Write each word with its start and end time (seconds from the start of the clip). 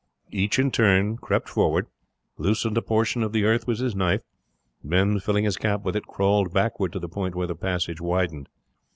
Each 0.31 0.57
in 0.57 0.71
turn 0.71 1.17
crept 1.17 1.47
forward, 1.47 1.85
loosened 2.39 2.75
a 2.75 2.81
portion 2.81 3.21
of 3.21 3.33
the 3.33 3.43
earth 3.43 3.67
with 3.67 3.77
his 3.77 3.95
knife, 3.95 4.23
and 4.81 4.91
then 4.91 5.19
filling 5.19 5.43
his 5.43 5.57
cap 5.57 5.83
with 5.83 5.95
it, 5.95 6.07
crawled 6.07 6.51
backward 6.51 6.91
to 6.93 6.99
the 6.99 7.07
point 7.07 7.35
where 7.35 7.45
the 7.45 7.53
passage 7.55 8.01
widened. 8.01 8.49